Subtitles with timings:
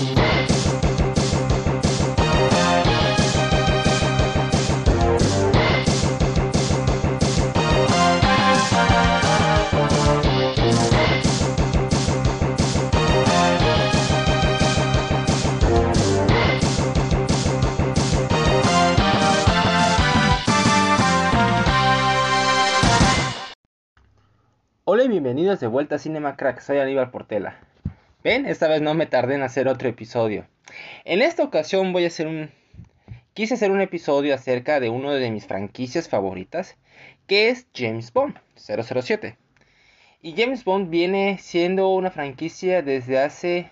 [0.00, 0.14] Hola
[25.04, 27.69] y bienvenidos de vuelta a Cinema Crack, soy Aníbal Portela.
[28.22, 30.46] Ven, esta vez no me tardé en hacer otro episodio.
[31.04, 32.50] En esta ocasión voy a hacer un...
[33.32, 36.76] Quise hacer un episodio acerca de uno de mis franquicias favoritas,
[37.26, 39.38] que es James Bond 007.
[40.20, 43.70] Y James Bond viene siendo una franquicia desde hace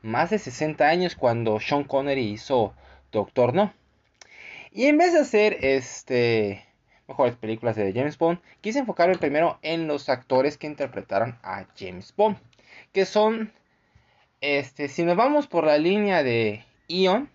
[0.00, 2.72] más de 60 años cuando Sean Connery hizo
[3.12, 3.74] Doctor No.
[4.72, 6.64] Y en vez de hacer este
[7.06, 12.14] mejores películas de James Bond, quise enfocarme primero en los actores que interpretaron a James
[12.16, 12.38] Bond,
[12.92, 13.52] que son,
[14.44, 17.30] este, si nos vamos por la línea de Ion,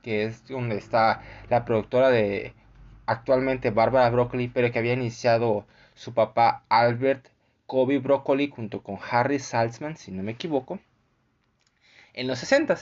[0.00, 2.54] que es donde está la productora de
[3.04, 7.26] actualmente Barbara Broccoli, pero que había iniciado su papá Albert
[7.66, 10.78] Kobe Broccoli junto con Harry Saltzman, si no me equivoco,
[12.14, 12.78] en los 60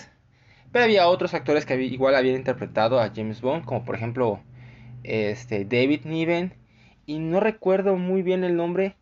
[0.73, 4.41] Pero había otros actores que igual habían interpretado a James Bond, como por ejemplo
[5.05, 6.53] este, David Niven,
[7.06, 8.97] y no recuerdo muy bien el nombre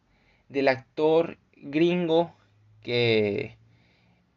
[0.48, 2.32] del actor gringo
[2.80, 3.57] que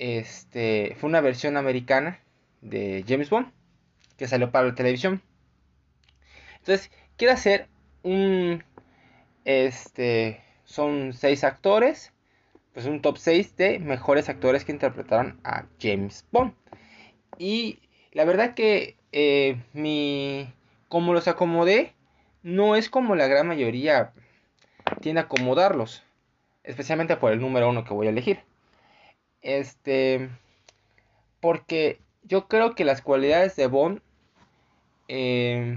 [0.02, 2.19] este, fue una versión americana
[2.61, 3.52] de James Bond
[4.17, 5.21] que salió para la televisión.
[6.57, 7.67] Entonces, quiero hacer
[8.02, 8.63] un
[9.45, 12.13] este son seis actores,
[12.73, 16.53] pues un top 6 de mejores actores que interpretaron a James Bond.
[17.38, 17.79] Y
[18.11, 20.52] la verdad que eh, mi
[20.89, 21.94] como los acomodé,
[22.41, 24.13] no es como la gran mayoría
[24.99, 26.03] tiende a acomodarlos.
[26.63, 28.39] Especialmente por el número uno que voy a elegir.
[29.42, 30.30] Este.
[31.39, 34.02] Porque yo creo que las cualidades de Bond.
[35.08, 35.75] Eh,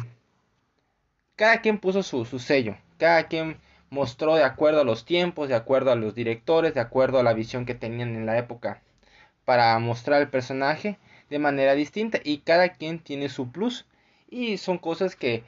[1.37, 2.77] cada quien puso su, su sello.
[2.99, 3.59] Cada quien
[3.91, 7.33] mostró de acuerdo a los tiempos, de acuerdo a los directores, de acuerdo a la
[7.33, 8.83] visión que tenían en la época.
[9.45, 10.99] Para mostrar el personaje
[11.31, 12.21] de manera distinta.
[12.23, 13.87] Y cada quien tiene su plus.
[14.31, 15.45] Y son cosas que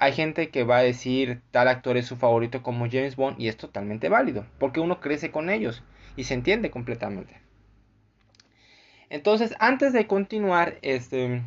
[0.00, 3.48] hay gente que va a decir tal actor es su favorito como James Bond y
[3.48, 5.82] es totalmente válido, porque uno crece con ellos
[6.16, 7.40] y se entiende completamente.
[9.10, 11.42] Entonces, antes de continuar, este,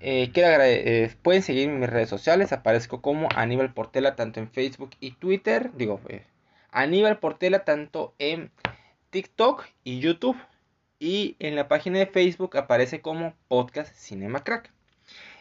[0.00, 4.50] eh, quiero eh, pueden seguirme en mis redes sociales, aparezco como Aníbal Portela tanto en
[4.50, 6.24] Facebook y Twitter, digo, eh,
[6.70, 8.50] Aníbal Portela tanto en
[9.10, 10.36] TikTok y YouTube.
[10.98, 14.70] Y en la página de Facebook aparece como Podcast Cinema Crack.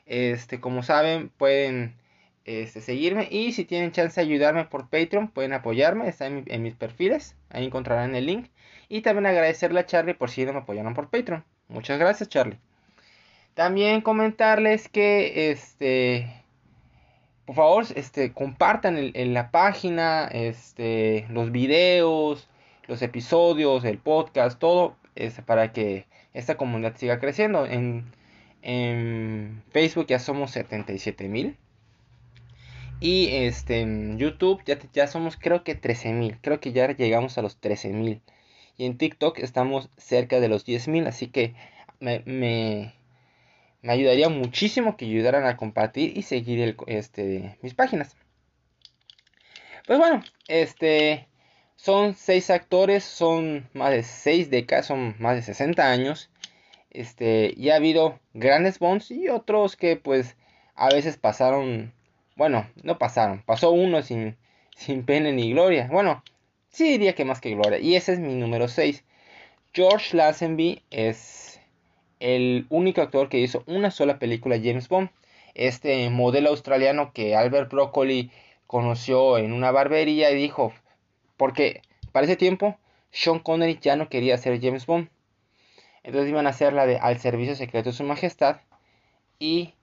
[0.08, 1.96] Este, como saben, pueden
[2.46, 6.75] este, seguirme y si tienen chance de ayudarme por Patreon, pueden apoyarme, está en, mis
[6.75, 8.50] perfiles, ahí encontrarán el link.
[8.91, 11.46] Y también agradecerle a Charlie por si no me apoyaron por Patreon.
[11.69, 12.59] Muchas gracias, Charlie.
[13.53, 16.29] También comentarles que este
[17.46, 22.50] por favor, este compartan en la página este los videos,
[22.88, 27.66] los episodios, el podcast, todo este, para que esta comunidad siga creciendo.
[27.66, 28.12] En
[28.62, 31.56] en Facebook ya somos 77 mil.
[33.00, 36.38] Y este, en YouTube ya, ya somos creo que 13 mil.
[36.41, 38.22] Creo que ya llegamos a los 13 mil.
[38.81, 41.06] Y en TikTok estamos cerca de los 10 mil.
[41.06, 41.53] Así que
[42.00, 42.96] me, me,
[43.84, 48.18] ayudaría muchísimo que ayudaran a compartir y seguir el, este, mis páginas.
[49.86, 51.28] Pues bueno, este
[51.75, 56.31] son 6 actores, son más de 6 décadas, son más de 60 años.
[56.90, 60.38] Este, y ha habido grandes Bonds y otros que pues
[60.74, 61.94] a veces pasaron,
[62.36, 64.38] bueno, no pasaron, pasó uno sin,
[64.75, 65.88] sin pena ni gloria.
[65.91, 66.24] Bueno,
[66.72, 67.80] sí diría que más que gloria.
[67.80, 69.04] Y ese es mi número 6.
[69.74, 71.62] George Lazenby es
[72.20, 75.09] el único actor que hizo una sola película James Bond.
[75.54, 78.32] Este modelo australiano que Albert Broccoli
[78.68, 80.74] conoció en una barbería y dijo,
[81.38, 82.78] porque para ese tiempo
[83.12, 85.09] Sean Connery ya no quería ser James Bond.
[86.03, 88.58] Entonces iban a hacer la de Al Servicio Secreto de Su Majestad.
[89.40, 89.74] Y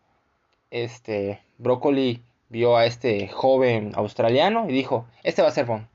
[0.71, 5.87] este Broccoli vio a este joven australiano y dijo, este va a ser Bond.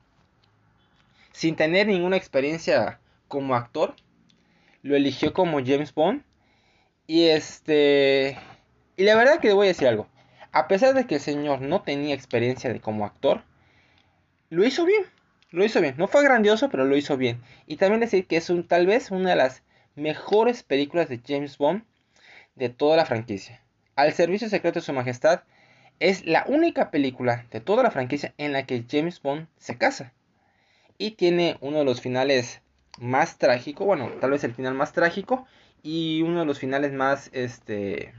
[1.34, 3.96] Sin tener ninguna experiencia como actor,
[4.82, 6.22] lo eligió como James Bond.
[7.08, 8.38] Y este...
[8.96, 10.06] Y la verdad que le voy a decir algo.
[10.52, 13.42] A pesar de que el señor no tenía experiencia de como actor,
[14.48, 15.02] lo hizo bien.
[15.50, 15.96] Lo hizo bien.
[15.98, 17.42] No fue grandioso, pero lo hizo bien.
[17.66, 19.64] Y también decir que es un, tal vez una de las
[19.96, 21.82] mejores películas de James Bond
[22.54, 23.60] de toda la franquicia.
[23.96, 25.42] Al Servicio Secreto de Su Majestad
[25.98, 30.12] es la única película de toda la franquicia en la que James Bond se casa.
[30.98, 32.62] Y tiene uno de los finales
[32.98, 35.46] más trágico, bueno, tal vez el final más trágico
[35.82, 38.14] y uno de los finales más, este,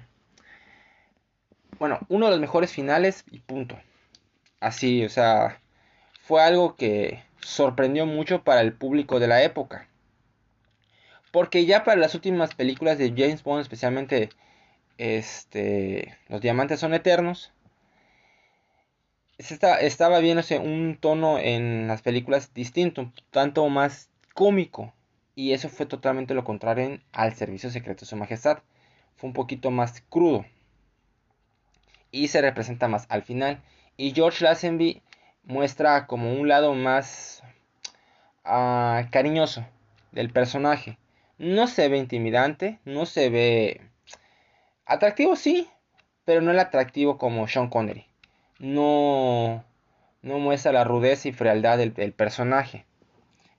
[1.80, 3.78] bueno, uno de los mejores finales y punto.
[4.60, 5.62] Así, o sea,
[6.22, 9.88] fue algo que sorprendió mucho para el público de la época.
[11.32, 14.30] Porque ya para las últimas películas de James Bond, especialmente
[14.98, 17.52] este, Los Diamantes son Eternos,
[19.38, 24.94] estaba viéndose un tono en las películas distinto, tanto más cómico.
[25.36, 28.60] Y eso fue totalmente lo contrario en Al Servicio Secreto de Su Majestad.
[29.18, 30.46] Fue un poquito más crudo.
[32.12, 33.62] Y se representa más al final.
[33.98, 35.02] Y George Lazenby
[35.44, 37.44] muestra como un lado más
[38.46, 39.66] uh, cariñoso
[40.12, 40.98] del personaje.
[41.38, 43.82] No se ve intimidante, no se ve
[44.86, 45.68] atractivo, sí,
[46.24, 48.06] pero no el atractivo como Sean Connery.
[48.60, 49.66] No,
[50.22, 52.86] no muestra la rudeza y frialdad del, personaje.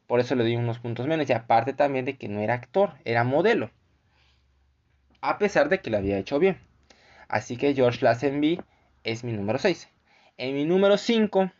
[0.06, 1.28] Por eso le di unos puntos menos.
[1.28, 3.70] Y aparte también de que no era actor, era modelo.
[5.20, 6.58] A pesar de que lo había hecho bien.
[7.28, 8.60] Así que George Lazenby
[9.04, 9.88] es mi número 6.
[10.38, 11.50] En mi número 5.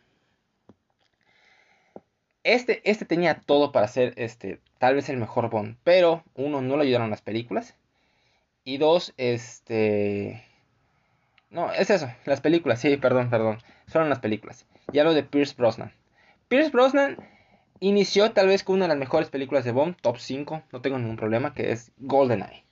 [2.43, 5.77] Este, este tenía todo para ser este, tal vez el mejor Bond.
[5.83, 7.75] Pero uno, no lo ayudaron las películas.
[8.63, 10.46] Y dos, este...
[11.49, 13.59] No, es eso, las películas, sí, perdón, perdón.
[13.87, 14.65] Son las películas.
[14.91, 15.93] Ya lo de Pierce Brosnan.
[16.49, 17.17] Pierce Brosnan
[17.79, 20.97] inició tal vez con una de las mejores películas de Bond, top 5, no tengo
[20.97, 22.63] ningún problema, que es GoldenEye.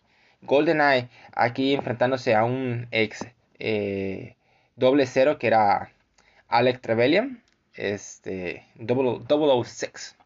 [0.42, 3.25] GoldenEye, aquí enfrentándose a un ex
[3.60, 4.36] eh,
[4.75, 5.92] doble cero que era
[6.48, 7.44] Alec Trevelyan,
[7.74, 10.18] este, 006,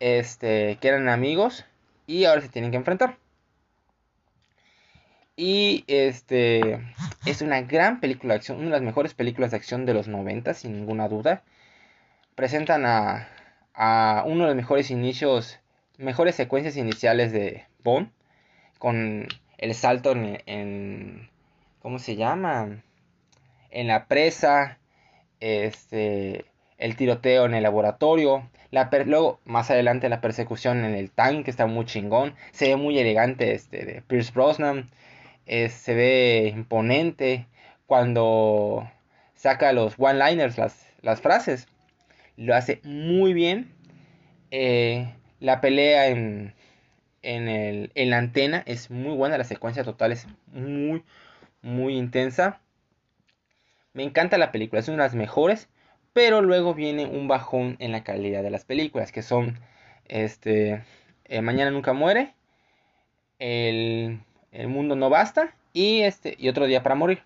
[0.00, 1.64] este, que eran amigos
[2.06, 3.18] y ahora se tienen que enfrentar.
[5.36, 6.80] Y este
[7.26, 10.08] es una gran película de acción, una de las mejores películas de acción de los
[10.08, 11.42] 90, sin ninguna duda.
[12.34, 13.28] Presentan a,
[13.74, 15.60] a uno de los mejores inicios,
[15.98, 18.10] mejores secuencias iniciales de Bond,
[18.78, 19.26] con
[19.58, 21.28] el salto en,
[21.80, 22.82] ¿cómo se llama?
[23.70, 24.78] En la presa,
[25.40, 26.44] este,
[26.78, 31.66] el tiroteo en el laboratorio, la luego más adelante la persecución en el tanque está
[31.66, 34.90] muy chingón, se ve muy elegante este de Pierce Brosnan,
[35.48, 37.46] se ve imponente
[37.86, 38.90] cuando
[39.34, 41.66] saca los one-liners, las, las frases
[42.36, 43.72] lo hace muy bien.
[44.50, 46.54] Eh, la pelea en,
[47.22, 51.02] en, el, en la antena es muy buena, la secuencia total es muy,
[51.62, 52.60] muy intensa.
[53.92, 55.68] Me encanta la película, es una de las mejores,
[56.12, 59.58] pero luego viene un bajón en la calidad de las películas, que son
[60.06, 60.82] este
[61.24, 62.34] eh, Mañana nunca muere,
[63.38, 64.20] el,
[64.58, 67.22] el, mundo no basta y este y otro día para morir.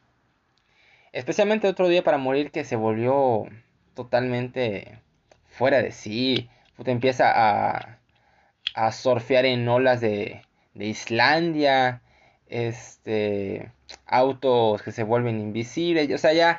[1.12, 3.46] Especialmente otro día para morir que se volvió
[3.94, 4.99] totalmente
[5.46, 6.49] fuera de sí.
[6.82, 7.99] Te empieza a,
[8.75, 10.43] a surfear en olas de,
[10.75, 12.02] de Islandia.
[12.46, 13.70] Este.
[14.06, 16.11] Autos que se vuelven invisibles.
[16.12, 16.58] O sea, ya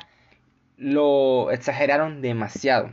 [0.76, 2.90] lo exageraron demasiado.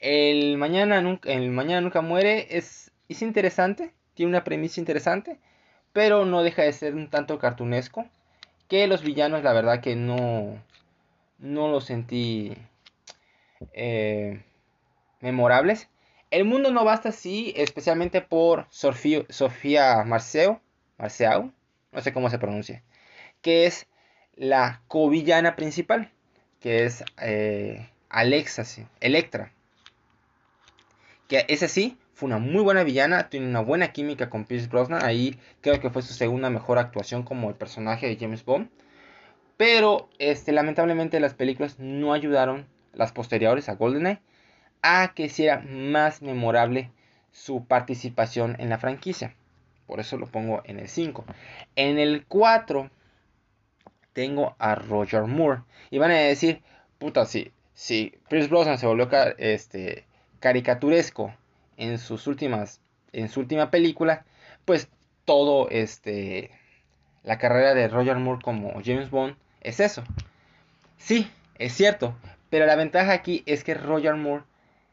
[0.00, 3.92] El mañana nunca, el mañana nunca muere es, es interesante.
[4.14, 5.38] Tiene una premisa interesante.
[5.92, 8.06] Pero no deja de ser un tanto cartunesco.
[8.68, 10.62] Que los villanos, la verdad que no.
[11.38, 12.56] No lo sentí
[13.72, 14.42] eh,
[15.20, 15.88] memorables.
[16.30, 20.60] El mundo no basta así, especialmente por Sofía Marceo,
[20.96, 21.52] Marceau,
[21.92, 22.82] no sé cómo se pronuncia,
[23.42, 23.86] que es
[24.34, 26.10] la covillana principal,
[26.60, 28.64] que es eh, Alexa,
[29.00, 29.52] Electra.
[31.28, 35.04] Que ese sí, fue una muy buena villana, tiene una buena química con Pierce Brosnan,
[35.04, 38.68] ahí creo que fue su segunda mejor actuación como el personaje de James Bond.
[39.56, 44.20] Pero este, lamentablemente las películas no ayudaron las posteriores a GoldenEye,
[44.82, 46.90] a que sea más memorable
[47.30, 49.34] su participación en la franquicia.
[49.86, 51.24] Por eso lo pongo en el 5.
[51.76, 52.90] En el 4
[54.12, 55.62] tengo a Roger Moore.
[55.90, 56.62] Y van a decir,
[56.98, 60.04] puta, si, si Pierce Brosnan se volvió este,
[60.40, 61.34] caricaturesco
[61.76, 62.80] en sus últimas
[63.12, 64.24] en su última película,
[64.64, 64.88] pues
[65.24, 66.50] todo este
[67.22, 70.02] la carrera de Roger Moore como James Bond es eso.
[70.98, 72.14] Sí, es cierto,
[72.50, 74.44] pero la ventaja aquí es que Roger Moore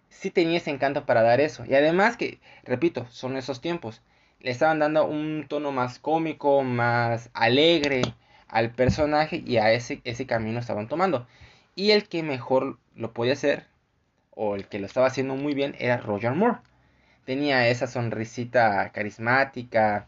[0.10, 1.66] sí tenía ese encanto para dar eso.
[1.66, 4.02] Y además que, repito, son esos tiempos.
[4.40, 8.02] Le estaban dando un tono más cómico, más alegre
[8.48, 11.28] al personaje y a ese, ese camino estaban tomando.
[11.76, 13.68] Y el que mejor lo podía hacer,
[14.32, 16.60] o el que lo estaba haciendo muy bien, era Roger Moore.
[17.30, 20.08] Tenía esa sonrisita carismática,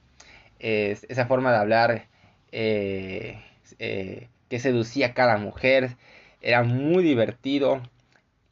[0.58, 2.08] esa forma de hablar
[2.51, 3.40] eh,
[3.78, 5.98] eh, que seducía a cada mujer
[6.42, 7.84] era muy divertido.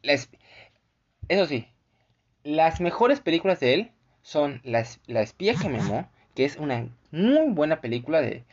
[0.04, 1.68] eso sí,
[2.44, 6.90] las mejores películas de él son La, la espía que me amó, que es una
[7.10, 8.44] muy buena película de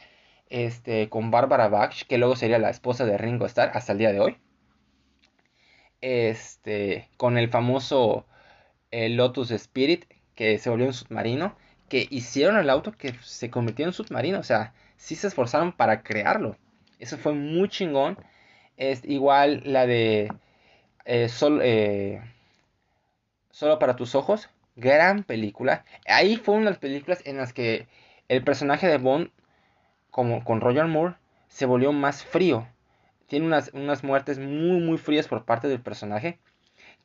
[0.49, 4.13] este con Barbara Bach, que luego sería la esposa de Ringo Starr hasta el día
[4.13, 4.39] de hoy.
[6.01, 8.25] Este, con el famoso
[8.90, 11.57] el Lotus Spirit, que se volvió un submarino,
[11.88, 16.02] que hicieron el auto que se convirtió en submarino, o sea, sí se esforzaron para
[16.02, 16.57] crearlo.
[16.99, 18.19] Eso fue muy chingón.
[18.76, 20.33] Es igual la de
[21.05, 21.28] eh,
[21.62, 22.21] eh,
[23.50, 25.85] Solo para tus ojos, gran película.
[26.07, 27.88] Ahí fue una de las películas en las que
[28.28, 29.31] el personaje de Bond,
[30.11, 31.14] como con Roger Moore,
[31.49, 32.69] se volvió más frío.
[33.28, 36.38] Tiene unas, unas muertes muy, muy frías por parte del personaje.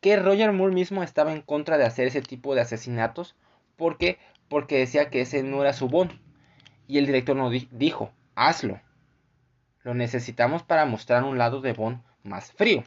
[0.01, 3.36] Que Roger Moore mismo estaba en contra de hacer ese tipo de asesinatos.
[3.77, 4.17] ¿Por qué?
[4.50, 6.12] Porque decía que ese no era su Bond.
[6.88, 8.81] Y el director nos dijo, hazlo.
[9.84, 12.84] Lo necesitamos para mostrar un lado de Bond más frío.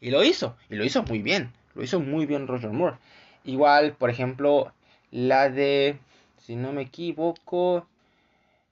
[0.00, 1.52] Y lo hizo, y lo hizo muy bien.
[1.74, 2.96] Lo hizo muy bien Roger Moore.
[3.44, 4.72] Igual, por ejemplo,
[5.10, 5.98] la de,
[6.38, 7.86] si no me equivoco,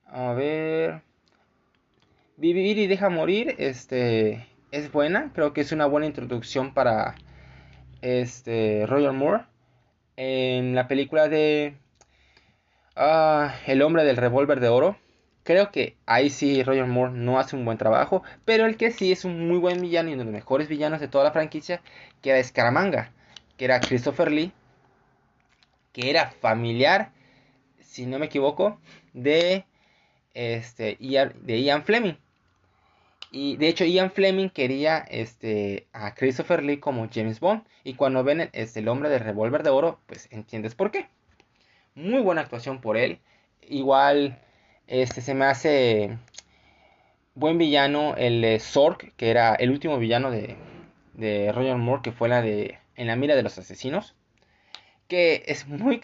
[0.06, 1.02] a ver,
[2.36, 5.30] Vivir y deja morir, este, es buena.
[5.34, 7.14] Creo que es una buena introducción para
[8.02, 9.44] este Roger Moore.
[10.16, 11.76] En la película de
[12.96, 14.96] ah, El hombre del revólver de oro.
[15.44, 18.24] Creo que ahí sí Roger Moore no hace un buen trabajo.
[18.44, 21.00] Pero el que sí es un muy buen villano y uno de los mejores villanos
[21.00, 21.80] de toda la franquicia.
[22.20, 23.12] Que era Scaramanga.
[23.56, 24.52] Que era Christopher Lee.
[25.92, 27.12] Que era familiar,
[27.80, 28.80] si no me equivoco,
[29.12, 29.64] de,
[30.34, 32.16] este, de Ian Fleming.
[33.36, 37.64] Y de hecho Ian Fleming quería este, a Christopher Lee como James Bond.
[37.82, 41.08] Y cuando ven este, el hombre del revólver de oro, pues entiendes por qué.
[41.96, 43.18] Muy buena actuación por él.
[43.60, 44.38] Igual
[44.86, 46.16] este se me hace
[47.34, 50.54] buen villano el Zork, que era el último villano de,
[51.14, 54.14] de Roger Moore, que fue la de En la mira de los asesinos.
[55.08, 56.00] Que es muy,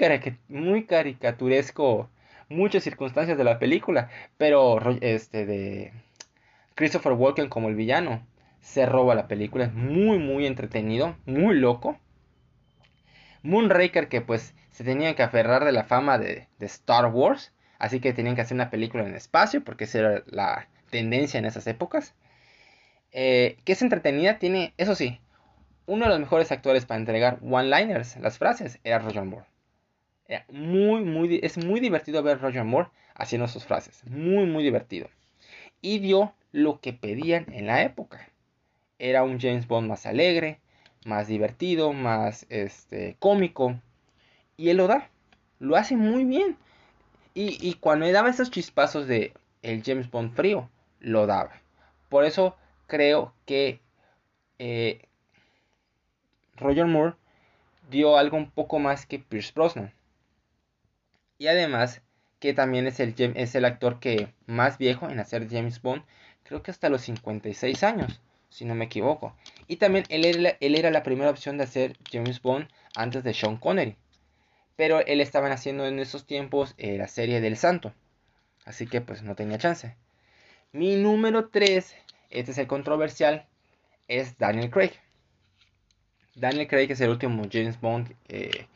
[0.48, 2.10] muy caricaturesco
[2.48, 5.92] muchas circunstancias de la película, pero este de
[6.74, 8.26] Christopher Walken como el villano
[8.60, 11.98] se roba la película, es muy muy entretenido, muy loco.
[13.42, 18.12] Moonraker que pues se tenía que aferrar de la fama de, Star Wars Así que
[18.12, 22.14] tenían que hacer una película en espacio, porque esa era la tendencia en esas épocas.
[23.12, 25.18] Eh, que es entretenida, tiene, eso sí,
[25.86, 29.46] uno de los mejores actores para entregar one-liners, las frases, era Roger Moore.
[30.50, 34.04] muy, es muy divertido ver a Roger Moore haciendo sus frases.
[34.04, 35.08] Muy, muy divertido.
[35.80, 38.28] Y dio lo que pedían en la época.
[38.98, 40.60] Era un James Bond más alegre,
[41.04, 43.80] más divertido, más este, cómico.
[44.56, 45.10] Y él lo da.
[45.58, 46.56] Lo hace muy bien.
[47.32, 49.32] Y, cuando me daba esos chispazos de
[49.62, 50.68] el James Bond frío,
[50.98, 51.52] lo daba.
[52.08, 52.56] Por eso
[52.86, 53.80] creo que
[54.58, 55.06] eh,
[56.56, 57.14] Roger Moore
[57.88, 59.94] dio algo un poco más que Pierce Brosnan.
[61.38, 62.02] Y además
[62.40, 66.02] que también es el, es el actor que más viejo en hacer James Bond,
[66.42, 69.36] creo que hasta los 56 años, si no me equivoco.
[69.68, 73.34] Y también él era, él era la primera opción de hacer James Bond antes de
[73.34, 73.96] Sean Connery.
[74.74, 77.92] Pero él estaba haciendo en esos tiempos la serie del Santo.
[78.64, 79.94] Así que pues no tenía chance.
[80.72, 81.94] Mi número 3,
[82.30, 83.46] este es el controversial,
[84.08, 84.92] es Daniel Craig.
[86.34, 88.66] Daniel Craig es el último James Bond eh,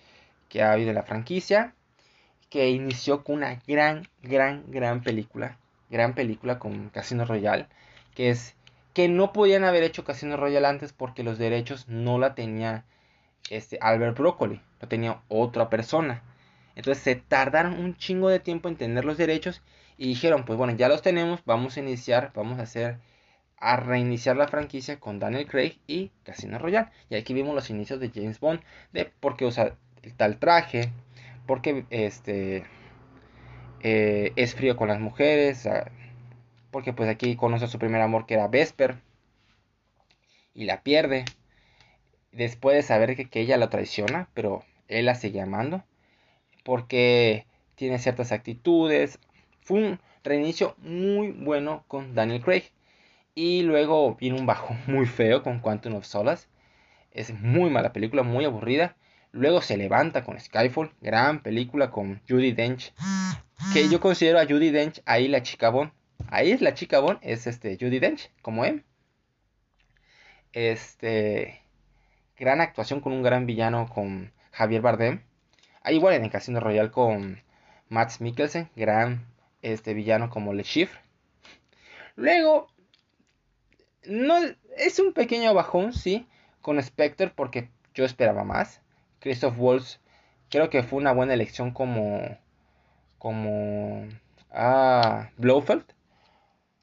[0.48, 1.74] que ha habido en la franquicia.
[2.54, 5.58] Que inició con una gran, gran, gran película.
[5.90, 7.66] Gran película con Casino Royale.
[8.14, 8.54] Que es
[8.92, 12.84] que no podían haber hecho Casino Royale antes porque los derechos no la tenía
[13.50, 16.22] este Albert Broccoli, lo tenía otra persona.
[16.76, 19.60] Entonces se tardaron un chingo de tiempo en tener los derechos
[19.98, 22.98] y dijeron, pues bueno, ya los tenemos, vamos a iniciar, vamos a hacer,
[23.56, 26.90] a reiniciar la franquicia con Daniel Craig y Casino Royale.
[27.10, 28.60] Y aquí vimos los inicios de James Bond,
[28.92, 30.92] de por qué usa el tal traje,
[31.46, 32.64] porque este
[33.80, 35.68] eh, es frío con las mujeres,
[36.70, 38.96] porque pues aquí conoce a su primer amor que era Vesper
[40.54, 41.24] y la pierde
[42.34, 45.84] después de saber que, ella lo traiciona, pero él la sigue amando,
[46.64, 49.18] porque tiene ciertas actitudes.
[49.60, 52.64] Fue un reinicio muy bueno con Daniel Craig.
[53.34, 56.48] Y luego viene un bajo muy feo con Quantum of Solace.
[57.12, 58.96] Es muy mala película, muy aburrida.
[59.34, 62.94] Luego se levanta con Skyfall, gran película con Judy Dench.
[63.72, 65.90] Que yo considero a Judy Dench ahí la chica Bond.
[66.28, 68.84] Ahí es la chica Bond, es este Judy Dench, como él.
[70.52, 71.62] Este
[72.38, 75.20] gran actuación con un gran villano con Javier Bardem.
[75.82, 77.42] Ahí igual en el Casino Royal con
[77.88, 79.26] Max Mikkelsen, gran
[79.62, 81.00] este villano como Le Chiffre.
[82.14, 82.68] Luego,
[84.04, 84.36] no,
[84.76, 86.28] es un pequeño bajón, sí,
[86.60, 88.83] con Spectre porque yo esperaba más.
[89.24, 90.00] Christoph Waltz
[90.50, 92.36] creo que fue una buena elección como
[93.16, 94.06] como
[94.52, 95.86] ah, Blofeld,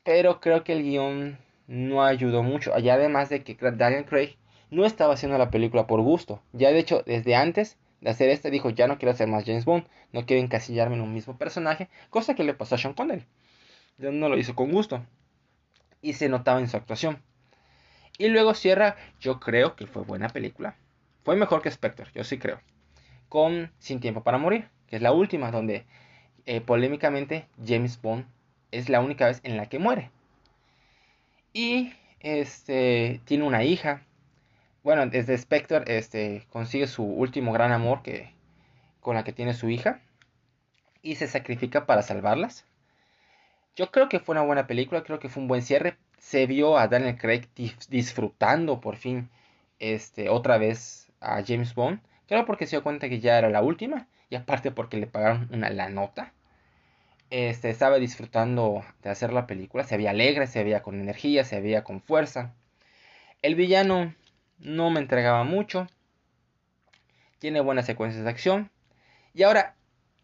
[0.01, 4.37] pero creo que el guion no ayudó mucho, y además de que Daniel Craig
[4.71, 8.49] no estaba haciendo la película por gusto, ya de hecho desde antes de hacer este
[8.49, 11.89] dijo ya no quiero hacer más James Bond, no quiero encasillarme en un mismo personaje,
[12.09, 13.27] cosa que le pasó a Sean Connery,
[13.99, 15.05] no lo hizo con gusto
[16.01, 17.21] y se notaba en su actuación.
[18.17, 20.75] Y luego cierra, yo creo que fue buena película.
[21.23, 22.59] Fue mejor que Spectre, yo sí creo.
[23.29, 25.85] Con Sin Tiempo para Morir, que es la última, donde
[26.45, 28.25] eh, polémicamente James Bond
[28.71, 30.09] es la única vez en la que muere.
[31.53, 34.03] Y este tiene una hija.
[34.83, 38.33] Bueno, desde Spectre este, consigue su último gran amor que,
[38.99, 40.01] con la que tiene su hija.
[41.03, 42.65] Y se sacrifica para salvarlas.
[43.75, 45.97] Yo creo que fue una buena película, creo que fue un buen cierre.
[46.17, 47.47] Se vio a Daniel Craig
[47.89, 49.29] disfrutando por fin
[49.79, 52.01] este, otra vez a James Bond.
[52.27, 54.07] Creo porque se dio cuenta que ya era la última.
[54.29, 56.33] Y aparte porque le pagaron una la nota.
[57.29, 59.85] Este, estaba disfrutando de hacer la película.
[59.85, 62.53] Se veía alegre, se veía con energía, se veía con fuerza.
[63.41, 64.13] El villano
[64.59, 65.87] no me entregaba mucho.
[67.39, 68.71] Tiene buenas secuencias de acción.
[69.33, 69.75] Y ahora,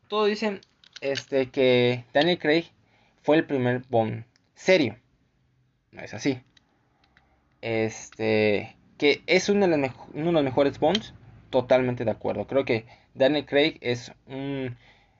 [0.07, 0.61] todos dicen
[1.01, 2.71] este, que Daniel Craig
[3.23, 4.25] fue el primer Bond
[4.55, 4.97] serio.
[5.91, 6.41] No es así.
[7.61, 11.13] Este, que es uno de, los de mejores Bonds.
[11.49, 12.45] Totalmente de acuerdo.
[12.45, 14.75] Creo que Daniel Craig es un...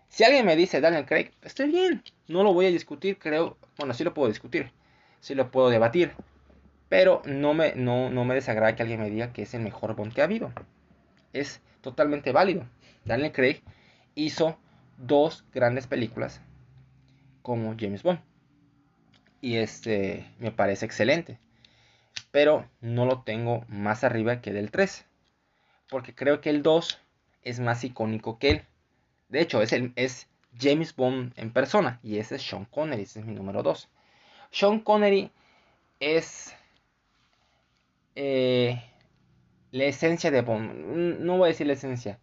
[0.10, 2.04] Si alguien me dice Daniel Craig, estoy bien.
[2.28, 3.58] No lo voy a discutir, creo.
[3.78, 4.72] Bueno, sí lo puedo discutir.
[5.20, 6.12] Sí lo puedo debatir.
[6.90, 9.96] Pero no me, no, no me desagrada que alguien me diga que es el mejor
[9.96, 10.52] Bond que ha habido.
[11.34, 12.66] Es totalmente válido.
[13.06, 13.62] Daniel Craig
[14.16, 14.58] hizo
[14.98, 16.42] dos grandes películas
[17.42, 18.20] como James Bond.
[19.40, 21.40] Y este me parece excelente.
[22.32, 25.06] Pero no lo tengo más arriba que del 3.
[25.90, 27.00] Porque creo que el 2
[27.44, 28.66] es más icónico que él.
[29.30, 30.28] De hecho, es, el, es
[30.60, 32.00] James Bond en persona.
[32.04, 33.04] Y ese es Sean Connery.
[33.04, 33.90] Ese es mi número 2.
[34.52, 35.32] Sean Connery
[36.00, 36.56] es
[38.16, 38.82] eh,
[39.72, 41.20] la esencia de Bond.
[41.20, 42.20] No voy a decir la esencia.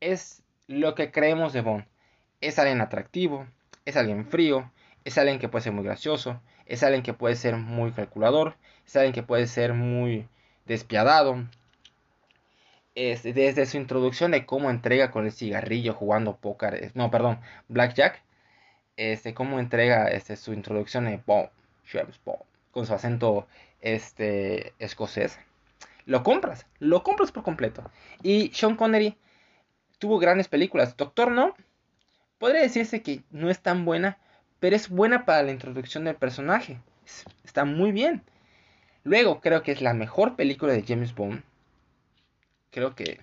[0.00, 1.84] Es lo que creemos de Bond
[2.40, 3.46] es alguien atractivo,
[3.84, 4.70] es alguien frío,
[5.04, 8.54] es alguien que puede ser muy gracioso, es alguien que puede ser muy calculador,
[8.86, 10.28] es alguien que puede ser muy
[10.66, 11.44] despiadado.
[12.94, 18.22] desde su introducción de cómo entrega con el cigarrillo jugando póker, no, perdón, blackjack,
[18.96, 21.50] este, cómo entrega este, su introducción de Bond,
[22.70, 23.48] con su acento
[23.80, 25.38] este, escocés,
[26.06, 27.82] lo compras, lo compras por completo.
[28.22, 29.16] Y Sean Connery
[29.98, 30.96] tuvo grandes películas.
[30.96, 31.54] Doctor No,
[32.38, 34.18] podría decirse que no es tan buena,
[34.60, 36.78] pero es buena para la introducción del personaje.
[37.44, 38.22] Está muy bien.
[39.02, 41.42] Luego creo que es la mejor película de James Bond.
[42.70, 43.18] Creo que...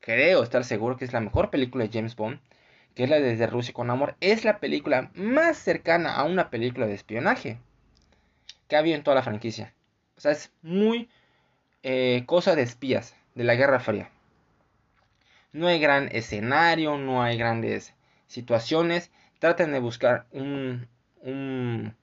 [0.00, 2.40] Creo estar seguro que es la mejor película de James Bond.
[2.94, 4.16] Que es la de Rusia con Amor.
[4.20, 7.58] Es la película más cercana a una película de espionaje.
[8.66, 9.74] Que ha habido en toda la franquicia.
[10.16, 11.10] O sea, es muy
[11.82, 13.14] eh, cosa de espías.
[13.34, 14.10] De la Guerra Fría.
[15.52, 16.96] No hay gran escenario.
[16.96, 17.92] No hay grandes
[18.26, 20.88] situaciones, traten de buscar un,
[21.22, 21.94] un,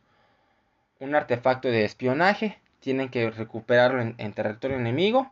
[1.15, 5.31] artefacto de espionaje, tienen que recuperarlo en, territorio enemigo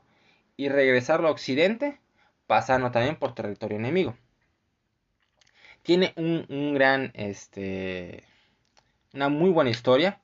[0.57, 1.99] y regresarlo a Occidente,
[2.47, 4.15] pasando también por territorio enemigo.
[5.83, 8.23] Tiene un, gran, este,
[9.13, 10.19] una muy buena historia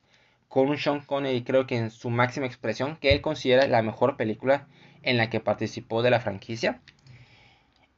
[0.47, 4.17] con un Sean Connery creo que en su máxima expresión, que él considera la mejor
[4.17, 4.67] película
[5.03, 6.81] en la que participó de la franquicia.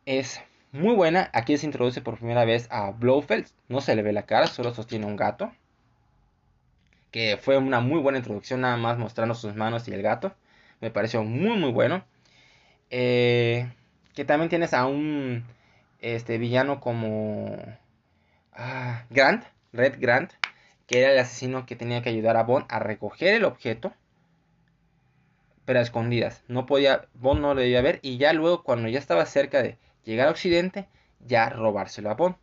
[0.06, 1.30] Es muy buena.
[1.34, 3.48] Aquí se introduce por primera vez a Blofeld.
[3.68, 5.52] No se le ve la cara, solo sostiene un gato.
[7.12, 10.34] Que fue una muy buena introducción, nada más mostrando sus manos y el gato.
[10.80, 12.04] Me pareció muy, muy bueno.
[12.92, 13.72] Eh,
[14.14, 15.46] que también tienes a un
[16.00, 17.58] este, villano como
[18.54, 20.32] ah, Grant, Red Grant,
[20.88, 23.94] que era el asesino que tenía que ayudar a Bond a recoger el objeto,
[25.66, 26.44] pero a escondidas.
[26.48, 28.00] No podía, Bond no lo debía ver.
[28.02, 29.78] Y ya luego, cuando ya estaba cerca de
[30.10, 30.88] llegar a Occidente,
[31.20, 32.36] ya robárselo a Bond.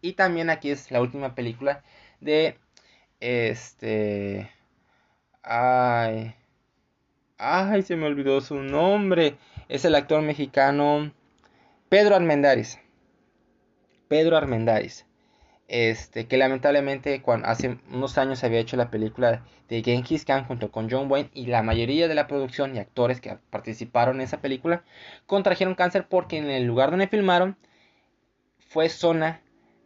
[0.00, 1.82] Y también aquí es la última película
[2.20, 2.58] de
[3.20, 4.50] este
[5.42, 6.34] ay
[7.38, 9.36] ay se me olvidó su nombre.
[9.68, 11.12] Es el actor mexicano
[11.88, 12.78] Pedro Armendáriz.
[14.08, 15.07] Pedro Armendáriz
[15.68, 20.72] este que lamentablemente cuando hace unos años había hecho la película de Genghis Khan junto
[20.72, 24.40] con John Wayne y la mayoría de la producción y actores que participaron en esa
[24.40, 24.82] película
[25.26, 27.58] contrajeron cáncer porque en el lugar donde filmaron
[28.58, 29.42] fue zona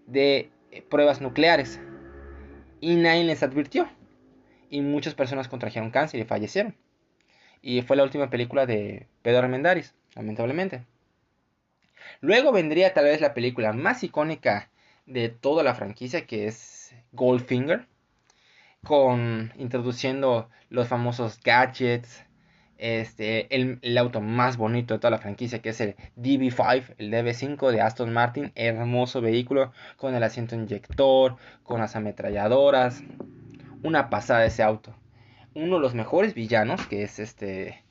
[0.07, 1.81] de eh, pruebas nucleares
[2.81, 3.89] y nadie les advirtió
[4.71, 6.77] y muchas personas contrajeron cáncer y fallecieron
[7.61, 10.85] y fue la última película de Pedro Armendáriz lamentablemente.
[12.21, 14.69] Luego vendría tal vez la película más icónica
[15.13, 17.87] de toda la franquicia, que es Goldfinger,
[18.83, 22.25] con introduciendo los famosos gadgets,
[22.79, 27.13] este, el, el, auto más bonito de toda la franquicia, que es el DB5, el
[27.13, 33.05] DB5 de Aston Martin, hermoso vehículo con el asiento inyector, con las ametralladoras,
[33.85, 34.97] una pasada ese auto.
[35.55, 37.85] Uno de los mejores villanos, que es este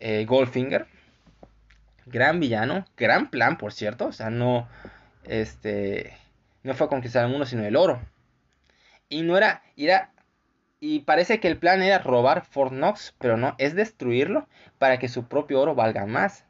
[0.00, 0.88] eh, Goldfinger,
[2.06, 4.66] gran villano, gran plan, por cierto, o sea, no,
[5.24, 6.14] este,
[6.66, 8.00] no fue conquistar el mundo, sino el oro.
[9.08, 10.12] Y no era, era
[10.80, 14.46] y parece que el plan era robar Fort Knox, pero no, es destruirlo
[14.78, 16.44] para que su propio oro valga más.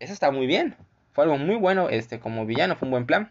[0.00, 0.76] Eso está muy bien.
[1.12, 3.30] Fue algo muy bueno, este, como villano, fue un buen plan.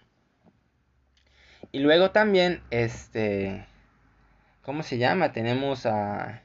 [1.71, 3.65] Y luego también, este,
[4.61, 5.31] ¿cómo se llama?
[5.31, 6.41] Tenemos a,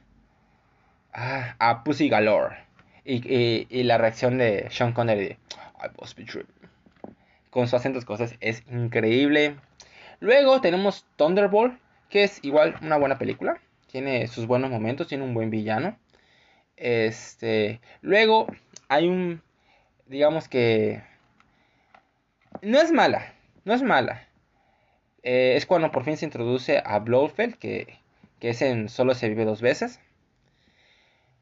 [1.13, 2.57] a, a Pussy Galore.
[3.05, 5.37] Y, y, la reacción de Sean Connery
[5.81, 6.25] I must be.
[7.49, 9.55] Con su acento cosas es increíble.
[10.19, 11.79] Luego tenemos Thunderbolt,
[12.09, 13.59] que es igual una buena película.
[13.87, 15.97] Tiene sus buenos momentos, tiene un buen villano.
[16.75, 18.47] Este, luego
[18.87, 19.41] hay un,
[20.05, 21.01] digamos que
[22.61, 23.33] no es mala,
[23.65, 24.27] no es mala.
[25.23, 27.99] Eh, es cuando por fin se introduce a Blofeld, que,
[28.39, 29.99] que es en Solo se vive dos veces.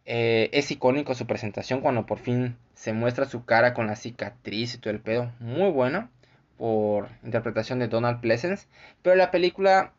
[0.05, 4.75] Eh, es icónico su presentación cuando por fin se muestra su cara con la cicatriz
[4.75, 5.31] y todo el pedo.
[5.39, 6.09] Muy bueno
[6.57, 8.67] por interpretación de Donald Pleasence.
[9.01, 9.93] Pero la película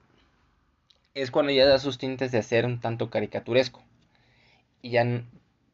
[1.14, 3.82] es cuando ya da sus tintes de ser un tanto caricaturesco.
[4.82, 5.04] Y ya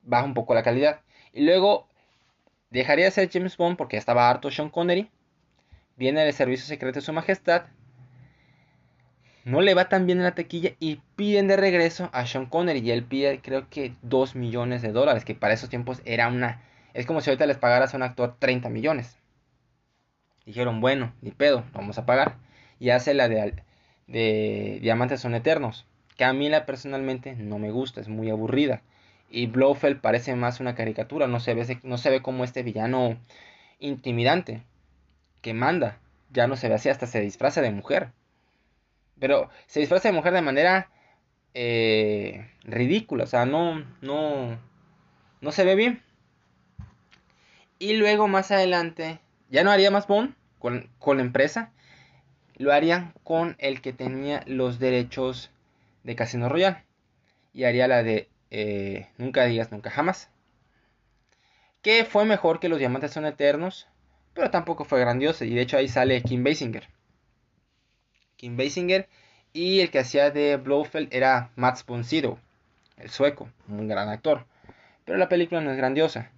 [0.03, 1.01] baja un poco la calidad.
[1.33, 1.89] Y luego
[2.71, 5.11] dejaría de ser James Bond porque estaba harto Sean Connery.
[5.97, 7.67] Viene el servicio secreto de su majestad.
[9.45, 12.81] No le va tan bien en la taquilla y piden de regreso a Sean Connery.
[12.81, 15.25] Y él pide creo que 2 millones de dólares.
[15.25, 16.63] Que para esos tiempos era una...
[16.95, 19.17] Es como si ahorita les pagaras a un actor 30 millones.
[20.45, 22.37] Dijeron, bueno, ni pedo, vamos a pagar.
[22.79, 23.63] Y hace la de
[24.07, 28.83] de Diamantes son Eternos, que a mí la personalmente no me gusta, es muy aburrida.
[29.31, 33.17] Y Blofeld parece más una caricatura, no se ve, no se ve como este villano
[33.79, 34.63] intimidante
[35.41, 35.99] que manda,
[36.31, 38.11] ya no se ve así, hasta se disfraza de mujer.
[39.23, 40.91] Pero se disfraza de mujer de manera
[41.55, 44.59] eh, ridícula, o sea, no, no,
[45.41, 46.03] no se ve bien.
[47.79, 51.71] Y luego más adelante, ya no haría más Bond con, con la empresa,
[52.57, 55.53] lo harían con el que tenía los derechos
[56.03, 56.83] de Casino Royale.
[57.53, 60.31] Y haría la de eh, Nunca digas nunca jamás.
[61.81, 63.87] Que fue mejor que Los Diamantes son Eternos.
[64.35, 65.45] Pero tampoco fue grandioso.
[65.45, 66.89] Y de hecho ahí sale Kim Basinger.
[68.43, 69.09] Kim Basinger.
[69.55, 72.39] Y el que hacía de Blofeld era Mats von Sydow.
[72.99, 73.49] El sueco.
[73.69, 74.45] Un gran actor.
[75.07, 76.31] Pero la película no es grandiosa.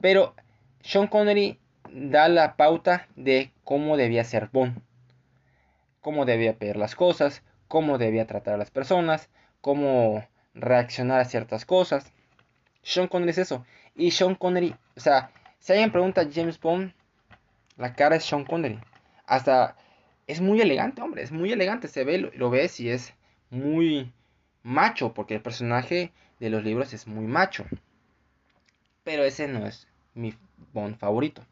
[0.00, 0.34] Pero
[0.82, 1.58] Sean Connery
[1.90, 4.82] da la pauta de cómo debía ser Bond
[6.00, 9.28] cómo debía pedir las cosas, cómo debía tratar a las personas,
[9.60, 12.12] cómo reaccionar a ciertas cosas.
[12.82, 13.66] Sean Connery es eso.
[13.94, 16.94] Y Sean Connery, o sea, si alguien pregunta a James Bond,
[17.76, 18.80] la cara es Sean Connery.
[19.26, 19.76] Hasta
[20.28, 21.88] es muy elegante, hombre, es muy elegante.
[21.88, 23.14] Se ve, lo, ves y es
[23.50, 24.12] muy
[24.62, 27.64] macho, porque el personaje de los libros es muy macho.
[29.04, 30.34] Pero ese no es mi
[30.74, 31.44] Bond favorito.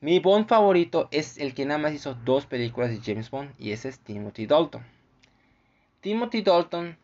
[0.00, 3.72] Mi Bond favorito es el que nada más hizo dos películas de James Bond y
[3.72, 4.84] ese es Timothy Dalton.
[6.02, 6.98] Timothy Dalton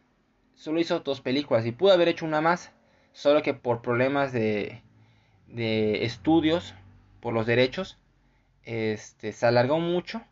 [0.55, 2.71] solo hizo dos películas y pudo haber hecho una más,
[3.12, 4.83] solo que por problemas de,
[5.47, 6.75] de estudios,
[7.21, 7.99] por los derechos,
[8.65, 10.23] este, se alargó mucho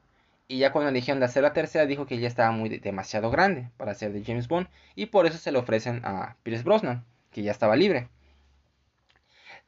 [0.46, 3.70] y ya cuando eligieron de hacer la tercera dijo que ya estaba muy demasiado grande
[3.76, 7.42] para ser de James Bond y por eso se le ofrecen a Pierce Brosnan, que
[7.42, 8.09] ya estaba libre.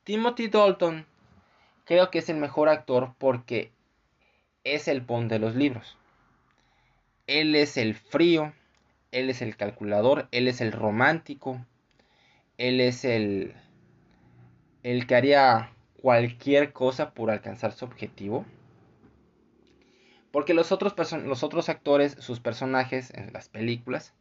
[0.05, 1.07] Timothy Dalton
[1.85, 3.73] creo que es el mejor actor porque
[4.65, 5.97] es el Bond de los libros.
[7.27, 8.53] Él es el frío,
[9.13, 11.65] él es el calculador, él es el romántico,
[12.59, 13.55] él es el,
[14.83, 18.45] el que haría cualquier cosa por alcanzar su objetivo.
[20.37, 20.95] Porque los otros,
[21.25, 24.13] los otros actores, sus personajes en las películas,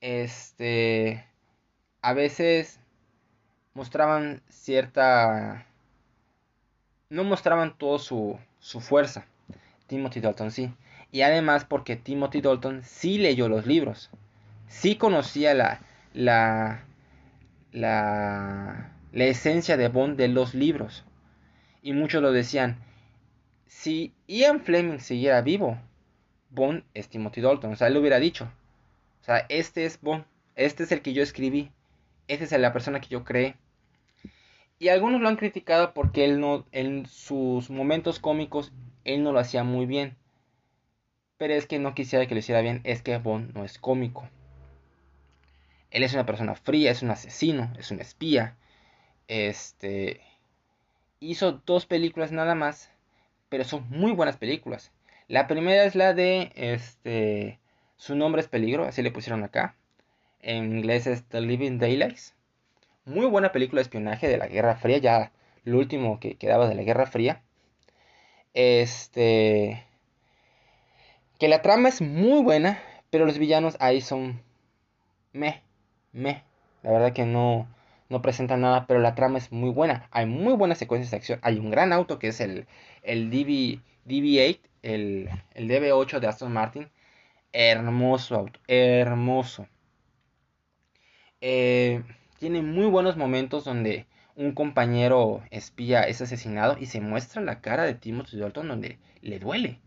[0.00, 1.24] este,
[2.02, 2.80] a veces
[3.72, 5.66] mostraban cierta
[7.10, 9.24] no mostraban toda su, su fuerza.
[9.86, 10.74] Timothy Dalton sí.
[11.12, 14.10] Y además porque Timothy Dalton sí leyó los libros.
[14.66, 15.80] Sí conocía la,
[16.12, 16.82] la,
[17.70, 21.04] la, la esencia de Bond de los libros.
[21.82, 22.89] Y muchos lo decían.
[23.70, 25.78] Si Ian Fleming siguiera vivo,
[26.50, 27.72] Bond es Timothy Dalton.
[27.72, 28.52] O sea, él lo hubiera dicho.
[29.20, 30.24] O sea, este es Bond.
[30.56, 31.70] Este es el que yo escribí.
[32.26, 33.54] Esta es la persona que yo creé.
[34.80, 38.72] Y algunos lo han criticado porque él no, en sus momentos cómicos,
[39.04, 40.16] él no lo hacía muy bien.
[41.38, 44.28] Pero es que no quisiera que lo hiciera bien, es que Bond no es cómico.
[45.92, 48.56] Él es una persona fría, es un asesino, es un espía.
[49.28, 50.20] Este
[51.20, 52.90] hizo dos películas nada más,
[53.50, 54.90] pero son muy buenas películas.
[55.28, 57.60] La primera es la de este
[58.00, 59.74] su nombre es peligro, así le pusieron acá.
[60.40, 62.34] En inglés es The Living Daylights.
[63.04, 65.32] Muy buena película de espionaje de la Guerra Fría, ya
[65.64, 67.42] lo último que quedaba de la Guerra Fría.
[68.54, 69.84] Este.
[71.38, 74.40] Que la trama es muy buena, pero los villanos ahí son.
[75.34, 75.62] Me,
[76.12, 76.42] me.
[76.82, 77.68] La verdad que no,
[78.10, 80.08] no presentan nada, pero la trama es muy buena.
[80.10, 81.40] Hay muy buenas secuencias de acción.
[81.42, 82.66] Hay un gran auto que es el,
[83.02, 86.90] el DB, DB8, el, el DB8 de Aston Martin.
[87.52, 89.66] Hermoso auto, hermoso.
[91.40, 92.02] Eh,
[92.38, 97.84] tiene muy buenos momentos donde un compañero espía es asesinado y se muestra la cara
[97.84, 99.80] de Timothy Dalton donde le duele.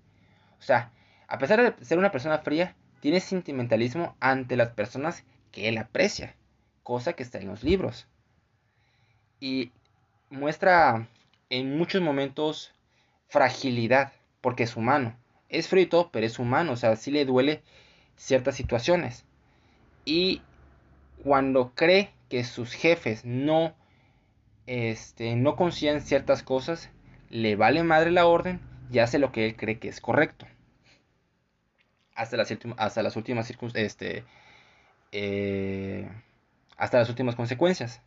[0.60, 0.92] O sea,
[1.28, 6.36] a pesar de ser una persona fría, tiene sentimentalismo ante las personas que él aprecia,
[6.84, 8.08] cosa que está en los libros.
[9.44, 9.74] Y
[10.30, 11.10] muestra
[11.50, 12.74] en muchos momentos
[13.28, 15.18] fragilidad, porque es humano.
[15.50, 17.62] Es frito, pero es humano, o sea, sí le duele
[18.16, 19.26] ciertas situaciones.
[20.06, 20.42] Y
[21.26, 23.76] cuando cree que sus jefes no,
[24.66, 25.58] este, no
[26.00, 26.90] ciertas cosas,
[27.30, 28.62] le vale madre la orden
[28.94, 30.48] y hace lo que él cree que es correcto.
[32.16, 34.24] Hasta las, hasta las últimas este,
[35.12, 36.10] eh,
[36.78, 38.02] hasta las últimas consecuencias.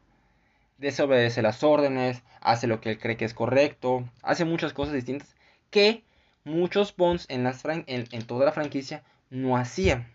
[0.79, 5.35] Desobedece las órdenes, hace lo que él cree que es correcto, hace muchas cosas distintas
[5.71, 6.05] que
[6.45, 7.47] muchos Bonds en,
[7.87, 10.07] en toda la franquicia no hacían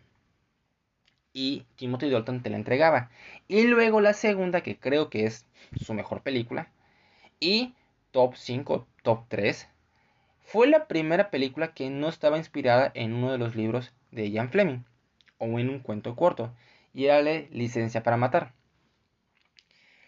[1.34, 3.10] y Timothy Dalton te la entregaba.
[3.47, 5.45] Y luego la segunda, que creo que es
[5.84, 6.71] su mejor película,
[7.39, 7.74] y
[8.12, 9.67] top 5, top 3,
[10.41, 14.50] fue la primera película que no estaba inspirada en uno de los libros de Ian
[14.50, 14.84] Fleming,
[15.38, 16.54] o en un cuento corto,
[16.93, 18.54] y era Licencia para Matar.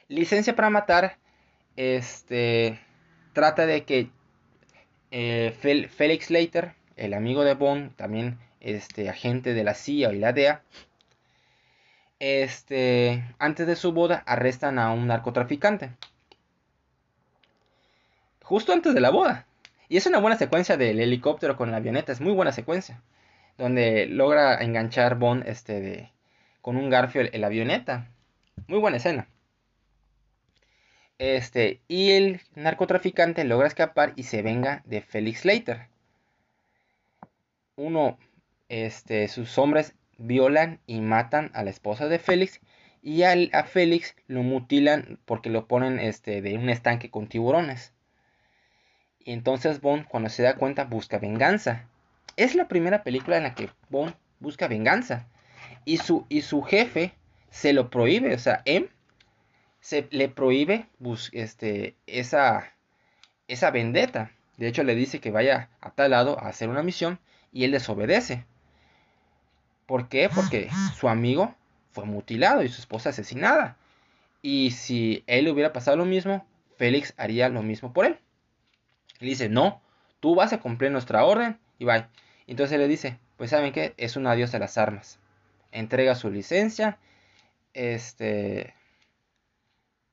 [0.07, 1.17] Licencia para Matar,
[1.75, 2.79] este,
[3.33, 4.09] trata de que
[5.11, 10.33] eh, Felix Leiter, el amigo de Bond, también este, agente de la CIA y la
[10.33, 10.63] DEA,
[12.19, 15.91] este, antes de su boda arrestan a un narcotraficante.
[18.43, 19.45] Justo antes de la boda.
[19.89, 23.01] Y es una buena secuencia del helicóptero con la avioneta, es muy buena secuencia.
[23.57, 26.11] Donde logra enganchar Bond este, de,
[26.61, 28.07] con un garfio en la avioneta.
[28.67, 29.27] Muy buena escena.
[31.23, 35.87] Este, y el narcotraficante logra escapar y se venga de Felix Leiter.
[37.77, 38.17] Uno,
[38.67, 42.59] este, sus hombres violan y matan a la esposa de Félix
[43.01, 47.93] y a Félix lo mutilan porque lo ponen este, de un estanque con tiburones.
[49.23, 51.87] Y entonces Bond cuando se da cuenta busca venganza.
[52.35, 55.25] Es la primera película en la que Bond busca venganza.
[55.85, 57.13] Y su, y su jefe
[57.49, 58.89] se lo prohíbe, o sea, M
[59.83, 60.87] se le prohíbe
[61.33, 62.71] este, esa,
[63.49, 64.31] esa vendetta.
[64.55, 67.19] De hecho le dice que vaya a tal lado a hacer una misión
[67.51, 68.45] y él desobedece.
[69.85, 70.29] ¿Por qué?
[70.33, 71.53] Porque su amigo
[71.91, 73.75] fue mutilado y su esposa asesinada.
[74.41, 78.17] Y si él le hubiera pasado lo mismo, Félix haría lo mismo por él.
[79.19, 79.81] Le dice, no,
[80.21, 82.07] tú vas a cumplir nuestra orden y va.
[82.47, 85.19] Entonces le dice, pues saben qué, es un adiós a las armas.
[85.73, 86.99] Entrega su licencia,
[87.73, 88.75] este,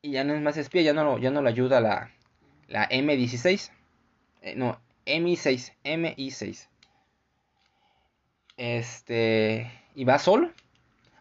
[0.02, 2.10] y ya no es más espía, ya no lo, ya no ayuda la,
[2.68, 3.70] la M16,
[4.42, 6.70] eh, no, MI6, MI6
[8.60, 10.50] este, y va solo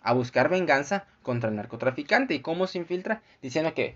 [0.02, 2.34] a buscar venganza contra el narcotraficante.
[2.34, 3.22] ¿Y cómo se infiltra?
[3.42, 3.96] Diciendo que,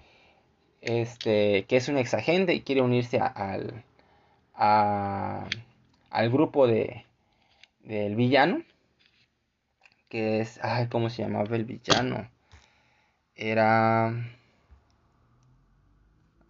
[0.80, 3.84] este, que es un exagente y quiere unirse al,
[4.54, 7.06] al grupo de,
[7.82, 8.64] del villano.
[10.08, 12.30] Que es, ay, ¿cómo se llamaba el villano?
[13.36, 14.14] Era...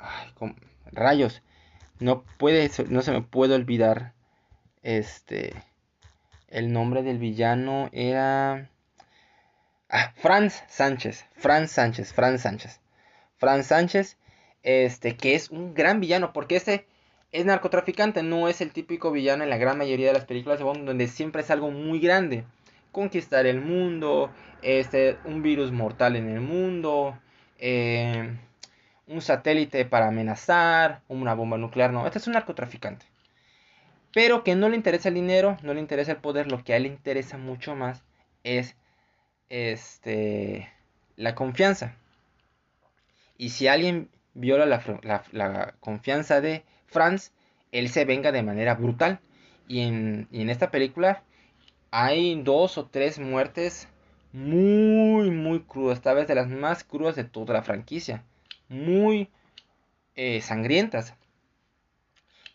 [0.03, 0.55] Ay,
[0.91, 1.41] rayos.
[1.99, 4.13] No puede, no se me puede olvidar.
[4.83, 5.53] Este
[6.53, 8.69] el nombre del villano era...
[9.89, 12.79] Ah, Franz Sánchez, Franz Sánchez, Franz Sánchez.
[13.37, 14.17] Franz Sánchez,
[14.61, 16.85] este, que es un gran villano, porque este
[17.31, 20.63] es narcotraficante, no es el típico villano en la gran mayoría de las películas de
[20.63, 22.45] Bond, donde siempre es algo muy grande.
[22.91, 27.17] Conquistar el mundo, este, un virus mortal en el mundo,
[27.57, 28.37] eh,
[29.07, 33.05] un satélite para amenazar, una bomba nuclear, no, este es un narcotraficante
[34.13, 36.77] pero que no le interesa el dinero, no le interesa el poder, lo que a
[36.77, 38.03] él le interesa mucho más
[38.43, 38.75] es
[39.49, 40.69] este
[41.17, 41.95] la confianza.
[43.37, 47.31] Y si alguien viola la, confianza de Franz,
[47.71, 49.19] él se venga de manera brutal.
[49.67, 51.23] Y en, y en esta película
[51.91, 53.87] hay dos o tres muertes
[54.31, 58.23] muy, muy crudas, tal vez de las más crudas de toda la franquicia.
[58.73, 59.29] Muy
[60.15, 61.13] eh, sangrientas.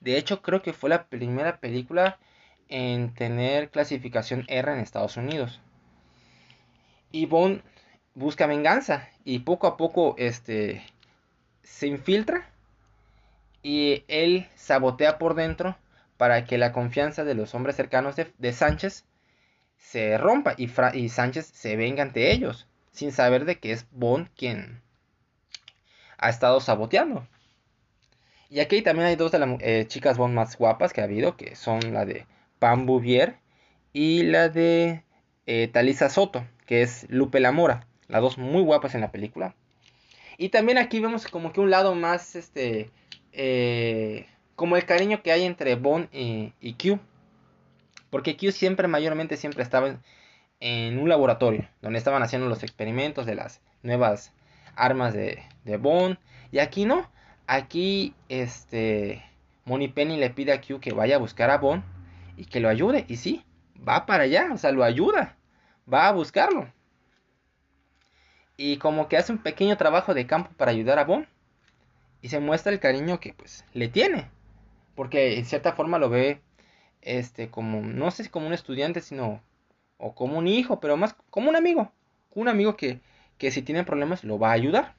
[0.01, 2.19] De hecho, creo que fue la primera película
[2.69, 5.61] en tener clasificación R en Estados Unidos.
[7.13, 7.63] Y Bond
[8.15, 10.83] busca venganza y poco a poco este
[11.63, 12.51] se infiltra
[13.63, 15.79] y él sabotea por dentro
[16.17, 19.05] para que la confianza de los hombres cercanos de, Sánchez
[19.77, 24.29] se rompa y, y, Sánchez se venga ante ellos sin saber de que es Bond
[24.37, 24.83] quien
[26.19, 27.27] ha estado saboteando.
[28.51, 31.37] Y aquí también hay dos de las eh, chicas Bond más guapas que ha habido,
[31.37, 32.27] que son la de
[32.59, 33.37] Pam Bouvier
[33.93, 35.03] y la de
[35.47, 37.87] eh, Talisa Soto, que es Lupe La Mora.
[38.07, 39.55] Las dos muy guapas en la película.
[40.39, 42.91] Y también aquí vemos como que un lado más, este,
[43.33, 47.01] eh, como el cariño que hay entre Bond y, Q.
[48.09, 50.01] Porque Q siempre, mayormente, siempre estaba
[50.61, 54.33] en, un laboratorio, donde estaban haciendo los experimentos de las nuevas
[54.79, 56.19] armas de, de Bond.
[56.51, 57.11] Y aquí no,
[57.47, 59.23] aquí, este,
[59.95, 61.83] Penny le pide a Q que vaya a buscar a Bond
[62.37, 63.05] y que lo ayude.
[63.09, 63.45] Y sí,
[63.87, 65.37] va para allá, o sea, lo ayuda,
[65.93, 66.73] va a buscarlo.
[68.57, 71.27] Y como que hace un pequeño trabajo de campo para ayudar a Bond.
[72.21, 74.29] Y se muestra el cariño que pues le tiene.
[74.97, 76.41] Porque en cierta forma lo ve
[77.03, 79.41] este como no sé si como un estudiante, sino
[79.99, 81.93] o como un hijo, pero más como un amigo,
[82.35, 83.01] un amigo que,
[83.39, 84.95] que si tiene problemas lo va a ayudar.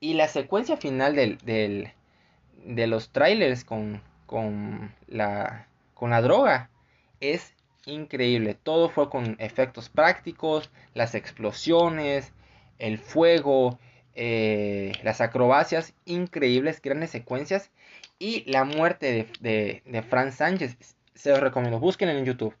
[0.00, 1.92] Y la secuencia final del, del
[2.64, 6.70] de los trailers con, con la, con la droga
[7.20, 7.54] es
[7.86, 8.54] increíble.
[8.54, 12.32] Todo fue con efectos prácticos, las explosiones,
[12.78, 13.78] el fuego,
[14.14, 17.70] eh, las acrobacias increíbles, grandes secuencias.
[18.18, 20.76] Y la muerte de, de, Franz Sánchez,
[21.14, 22.54] se los recomiendo, busquen en YouTube.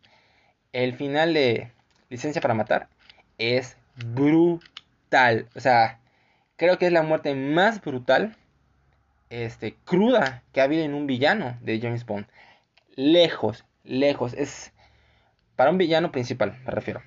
[0.72, 1.72] El final de
[2.08, 2.88] Licencia para Matar
[3.38, 5.48] es brutal.
[5.54, 6.00] O sea,
[6.56, 8.36] creo que es la muerte más brutal
[9.30, 12.26] este, cruda que ha habido en un villano de James Bond.
[12.96, 14.34] Lejos, lejos.
[14.34, 14.72] Es
[15.56, 17.02] para un villano principal, me refiero.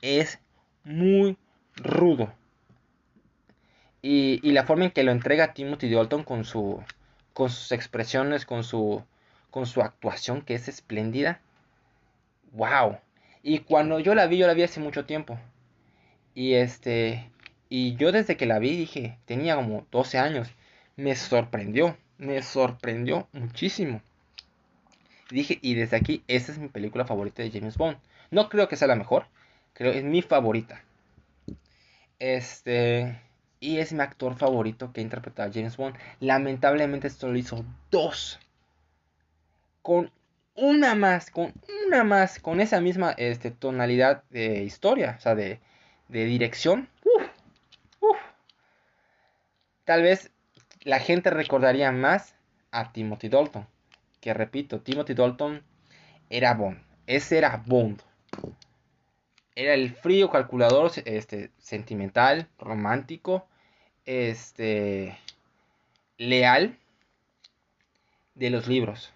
[0.00, 0.38] Es
[0.84, 1.36] muy
[1.76, 2.32] rudo.
[4.02, 6.82] Y, y, la forma en que lo entrega Timothy Dalton con, su,
[7.32, 9.04] con sus expresiones, con su,
[9.50, 11.40] con su actuación que es espléndida.
[12.50, 12.98] ¡Wow!
[13.44, 15.38] Y cuando yo la vi, yo la vi hace mucho tiempo.
[16.34, 17.30] Y este.
[17.68, 20.52] Y yo desde que la vi dije, tenía como 12 años
[20.96, 24.02] me sorprendió, me sorprendió muchísimo.
[25.30, 27.96] dije, y desde aquí, esta es mi película favorita de James Bond.
[28.30, 29.26] No creo que sea la mejor,
[29.72, 30.82] creo que es mi favorita.
[32.18, 33.20] Este,
[33.60, 35.96] y es mi actor favorito que ha interpretado a James Bond.
[36.20, 38.38] Lamentablemente esto lo hizo dos.
[39.80, 40.10] Con
[40.54, 41.52] una más, con
[41.86, 45.60] una más, con esa misma este, tonalidad de historia, o sea, de,
[46.12, 46.88] de dirección.
[47.04, 47.26] Uf,
[48.00, 48.18] uf.
[49.84, 50.30] Tal vez
[50.82, 52.34] la gente recordaría más
[52.70, 53.66] a Timothy Dalton.
[54.20, 55.62] Que repito, Timothy Dalton
[56.28, 56.78] era Bond.
[57.06, 58.00] Ese era Bond.
[59.54, 63.46] Era el frío calculador, este, sentimental, romántico,
[64.04, 65.18] este,
[66.18, 66.78] leal
[68.34, 69.12] de los libros.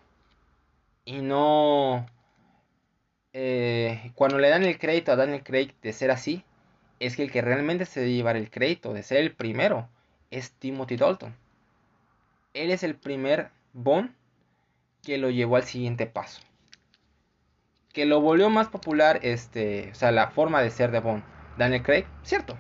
[1.04, 2.06] Y no...
[3.38, 6.42] Eh, cuando le dan el crédito a Daniel Craig de ser así,
[7.00, 9.88] es que el que realmente se debe llevar el crédito de ser el primero
[10.30, 11.34] es Timothy Dalton
[12.56, 14.14] él es el primer Bond
[15.02, 16.40] que lo llevó al siguiente paso.
[17.92, 21.22] Que lo volvió más popular, este, o sea, la forma de ser de Bond.
[21.56, 22.58] Daniel Craig, cierto.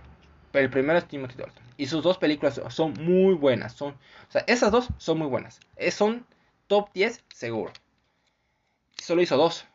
[0.52, 1.64] Pero el primero es Timothy Dalton.
[1.76, 3.72] Y sus dos películas son muy buenas.
[3.72, 5.60] Son, o sea, esas dos son muy buenas.
[5.90, 6.26] son
[6.66, 7.72] top 10 seguro.
[8.96, 9.66] Solo hizo dos.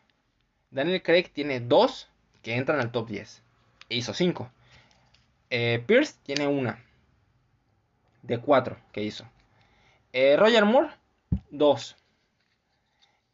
[0.70, 2.08] Daniel Craig tiene dos
[2.42, 3.41] que entran al top 10.
[3.92, 4.50] Hizo cinco.
[5.50, 6.82] Eh, Pierce tiene una.
[8.22, 9.24] De cuatro que hizo.
[10.12, 10.90] Eh, Roger Moore,
[11.50, 11.96] 2.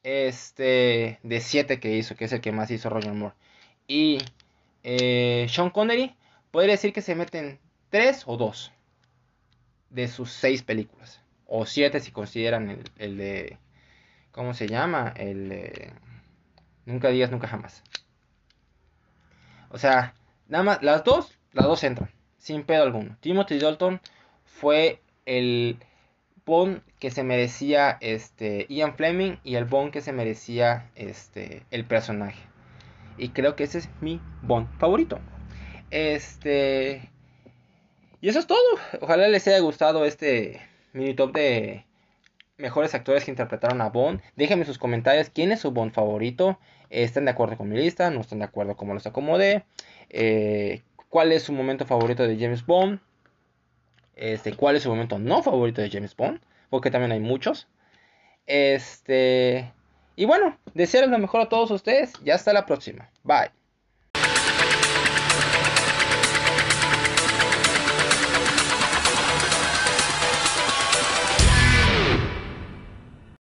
[0.02, 3.34] Este, de 7 que hizo, que es el que más hizo Roger Moore.
[3.86, 4.18] Y
[4.84, 6.14] eh, Sean Connery,
[6.50, 7.58] podría decir que se meten
[7.90, 8.72] 3 o 2
[9.90, 11.20] de sus 6 películas.
[11.46, 13.58] O 7 si consideran el, de...
[14.32, 15.12] ¿Cómo se llama?
[15.16, 15.92] El de...
[16.84, 17.82] Nunca digas nunca jamás.
[19.70, 20.14] O sea,
[20.48, 23.16] nada más, las dos, las dos entran, sin pedo alguno.
[23.20, 24.00] Timothy Dalton
[24.44, 25.78] fue el
[26.44, 31.84] Bond que se merecía este Ian Fleming y el Bond que se merecía este el
[31.84, 32.40] personaje.
[33.18, 35.20] Y creo que ese es mi Bond favorito.
[35.90, 37.10] Este
[38.20, 38.58] Y eso es todo.
[39.02, 40.60] Ojalá les haya gustado este
[40.94, 41.84] mini top de
[42.56, 44.22] mejores actores que interpretaron a Bond.
[44.34, 46.58] Déjenme sus comentarios quién es su Bond favorito.
[46.90, 48.10] ¿Están de acuerdo con mi lista?
[48.10, 49.64] ¿No están de acuerdo cómo los acomodé?
[50.10, 53.00] Eh, ¿Cuál es su momento favorito de James Bond?
[54.16, 56.40] Este, ¿Cuál es su momento no favorito de James Bond?
[56.70, 57.68] Porque también hay muchos.
[58.46, 59.72] Este.
[60.16, 62.12] Y bueno, desearles lo mejor a todos ustedes.
[62.24, 63.10] Y hasta la próxima.
[63.22, 63.57] Bye.